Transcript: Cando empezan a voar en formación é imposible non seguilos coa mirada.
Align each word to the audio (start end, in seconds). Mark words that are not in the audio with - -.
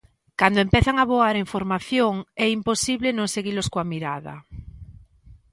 Cando 0.39 0.59
empezan 0.65 0.95
a 0.99 1.09
voar 1.13 1.35
en 1.37 1.47
formación 1.53 2.13
é 2.45 2.47
imposible 2.57 3.09
non 3.17 3.27
seguilos 3.35 3.67
coa 3.73 3.89
mirada. 3.93 4.35